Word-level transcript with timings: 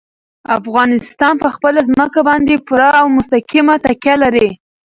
افغانستان 0.57 1.33
په 1.43 1.49
خپله 1.55 1.79
ځمکه 1.89 2.19
باندې 2.29 2.63
پوره 2.67 2.89
او 3.01 3.05
مستقیمه 3.17 3.75
تکیه 3.85 4.15
لري. 4.23 4.49